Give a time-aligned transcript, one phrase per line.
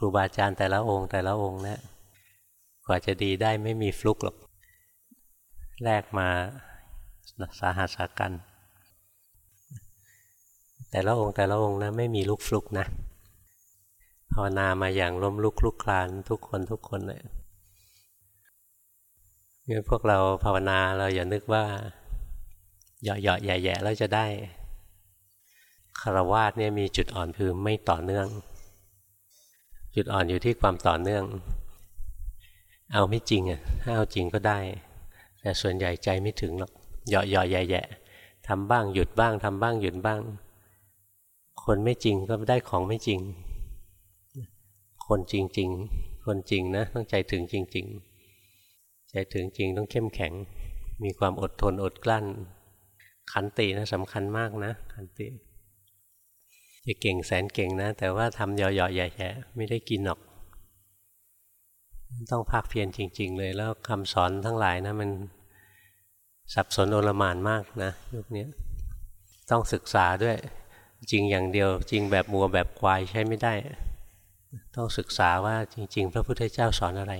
[0.00, 1.80] ครูบาอาจารย์แต่ละองค์แต่ละองค์เนะี่ย
[2.86, 4.36] กว่าจะดีได้ไม่มีฟลุกหรอก
[5.84, 6.28] แลกมา
[7.60, 8.32] สาหัสากัน
[10.90, 12.86] แต่ละองค์แต่ละองค์นะไม่มีลูกฟลุกนะ
[14.32, 17.22] ภาวนามาอย่างล้มลุกลุกคลานทุกคนทุกคนเลย
[19.68, 21.64] งั้นพวกเราภาวนาเราอย่านึกว่า
[23.02, 24.26] เหยาะๆแย่ๆแล้วจะได้
[26.00, 28.28] คารวาสเนี่ยมีจุดอ่อนคือไม่ต่อเนื่อง
[29.94, 31.24] จุดอ่อนอยู่ที่ความต่อเนื่อง
[32.92, 34.58] เอาไม่จริงอะถ้าเอาจริงก็ได้
[35.40, 36.72] แต่ส่วนใหญ่ใจไม่ถึงหรอก
[37.08, 40.20] เหยาะๆแย่ๆทำบ้างหยุดบ้างทำบ้างหยุดบ้าง
[41.64, 43.20] คนไม่จริงก็ได้ของไม่จริง
[45.06, 47.86] คนจริง ๆ คนจริงนะต้องใจถึงจริง
[48.48, 50.32] ๆ ใจถึงจริงต้องเข้มแข็ง
[51.02, 52.26] มีความอดทนอดกลั้น
[53.32, 55.26] ขันตินะสำคัญมากนะขันติ
[56.86, 60.20] จะเก่งแสนเก่งนะ แต่ว่าทำเหยาะๆแย่ๆไม่ได้กินหรอก
[62.30, 65.10] ต้องภาคเพียรจริง ๆ เลยแล้วคำสอนทั้งหลายนะ มัน
[66.54, 68.44] สับสนโอลมานมากนะยุคนี้
[69.50, 70.36] ต้องศึกษาด้วย
[71.10, 73.54] จริงอย่างเดียว จริงแบบมัวแบบควายใช้ไม่ได้
[74.76, 77.14] ต้องศึกษาว่าจริง ๆ พระพุทธเจ้าสอนอะไร